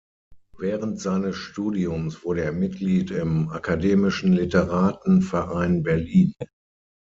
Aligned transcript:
Während 0.57 0.99
seines 0.99 1.35
Studiums 1.35 2.23
wurde 2.25 2.43
er 2.43 2.53
Mitglied 2.53 3.11
im 3.11 3.49
"Akademischen 3.49 4.33
Literaten-Verein 4.33 5.83
Berlin". 5.83 6.33